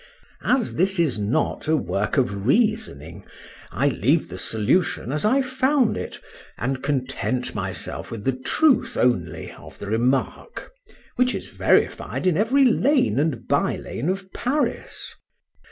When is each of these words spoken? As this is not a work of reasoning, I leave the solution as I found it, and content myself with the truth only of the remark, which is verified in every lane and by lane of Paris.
As 0.43 0.73
this 0.77 0.97
is 0.97 1.19
not 1.19 1.67
a 1.67 1.77
work 1.77 2.17
of 2.17 2.47
reasoning, 2.47 3.23
I 3.69 3.89
leave 3.89 4.29
the 4.29 4.39
solution 4.39 5.11
as 5.11 5.25
I 5.25 5.43
found 5.43 5.95
it, 5.95 6.19
and 6.57 6.81
content 6.81 7.53
myself 7.53 8.09
with 8.09 8.23
the 8.23 8.31
truth 8.31 8.97
only 8.97 9.51
of 9.51 9.77
the 9.77 9.85
remark, 9.85 10.71
which 11.17 11.35
is 11.35 11.49
verified 11.49 12.25
in 12.25 12.35
every 12.35 12.65
lane 12.65 13.19
and 13.19 13.47
by 13.47 13.75
lane 13.77 14.09
of 14.09 14.33
Paris. 14.33 15.13